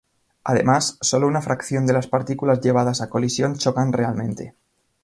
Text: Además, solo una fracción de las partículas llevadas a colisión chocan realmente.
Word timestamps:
Además, 0.43 0.97
solo 1.01 1.27
una 1.27 1.43
fracción 1.43 1.85
de 1.85 1.93
las 1.93 2.07
partículas 2.07 2.59
llevadas 2.59 3.01
a 3.01 3.09
colisión 3.11 3.55
chocan 3.59 3.93
realmente. 3.93 4.55